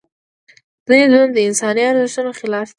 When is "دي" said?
2.67-2.69